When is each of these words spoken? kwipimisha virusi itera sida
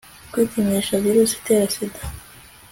kwipimisha 0.31 0.95
virusi 1.03 1.33
itera 1.39 1.65
sida 1.73 2.01